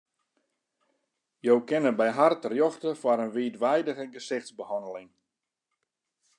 Jo 1.47 1.57
kinne 1.71 1.91
by 1.99 2.09
har 2.17 2.33
terjochte 2.45 2.89
foar 3.01 3.23
in 3.25 3.33
wiidweidige 3.35 4.05
gesichtsbehanneling. 4.15 5.11